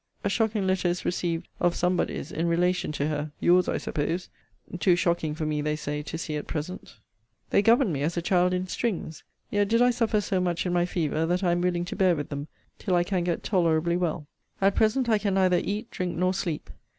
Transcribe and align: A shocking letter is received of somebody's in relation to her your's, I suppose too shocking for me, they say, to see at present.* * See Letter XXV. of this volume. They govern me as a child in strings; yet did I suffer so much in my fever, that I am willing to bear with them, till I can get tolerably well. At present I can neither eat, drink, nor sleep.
A 0.23 0.29
shocking 0.29 0.65
letter 0.65 0.87
is 0.87 1.05
received 1.05 1.47
of 1.59 1.75
somebody's 1.75 2.31
in 2.31 2.47
relation 2.47 2.91
to 2.93 3.07
her 3.07 3.31
your's, 3.39 3.67
I 3.69 3.77
suppose 3.77 4.29
too 4.79 4.95
shocking 4.95 5.35
for 5.35 5.45
me, 5.45 5.61
they 5.61 5.75
say, 5.75 6.01
to 6.01 6.17
see 6.17 6.35
at 6.37 6.47
present.* 6.47 6.81
* 6.83 6.83
See 6.85 6.87
Letter 6.87 6.97
XXV. 6.97 7.03
of 7.03 7.03
this 7.03 7.51
volume. 7.51 7.51
They 7.51 7.61
govern 7.85 7.93
me 7.93 8.01
as 8.01 8.17
a 8.17 8.21
child 8.23 8.53
in 8.55 8.65
strings; 8.65 9.23
yet 9.51 9.67
did 9.67 9.83
I 9.83 9.91
suffer 9.91 10.19
so 10.19 10.41
much 10.41 10.65
in 10.65 10.73
my 10.73 10.87
fever, 10.87 11.27
that 11.27 11.43
I 11.43 11.51
am 11.51 11.61
willing 11.61 11.85
to 11.85 11.95
bear 11.95 12.15
with 12.15 12.29
them, 12.29 12.47
till 12.79 12.95
I 12.95 13.03
can 13.03 13.23
get 13.25 13.43
tolerably 13.43 13.95
well. 13.95 14.25
At 14.59 14.73
present 14.73 15.07
I 15.07 15.19
can 15.19 15.35
neither 15.35 15.61
eat, 15.63 15.91
drink, 15.91 16.17
nor 16.17 16.33
sleep. 16.33 16.71